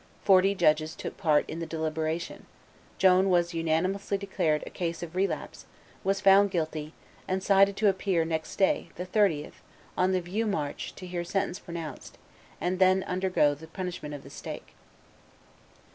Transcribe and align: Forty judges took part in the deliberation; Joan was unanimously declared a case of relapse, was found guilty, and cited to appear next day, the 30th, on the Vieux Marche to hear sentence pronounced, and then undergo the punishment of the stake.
Forty 0.25 0.55
judges 0.55 0.95
took 0.95 1.15
part 1.15 1.47
in 1.47 1.59
the 1.59 1.67
deliberation; 1.67 2.47
Joan 2.97 3.29
was 3.29 3.53
unanimously 3.53 4.17
declared 4.17 4.63
a 4.65 4.71
case 4.71 5.03
of 5.03 5.13
relapse, 5.15 5.67
was 6.03 6.19
found 6.19 6.49
guilty, 6.49 6.93
and 7.27 7.43
cited 7.43 7.77
to 7.77 7.87
appear 7.87 8.25
next 8.25 8.55
day, 8.55 8.89
the 8.95 9.05
30th, 9.05 9.61
on 9.95 10.11
the 10.11 10.19
Vieux 10.21 10.47
Marche 10.47 10.91
to 10.93 11.05
hear 11.05 11.23
sentence 11.23 11.59
pronounced, 11.59 12.17
and 12.59 12.79
then 12.79 13.03
undergo 13.03 13.53
the 13.53 13.67
punishment 13.67 14.15
of 14.15 14.23
the 14.23 14.31
stake. 14.31 14.73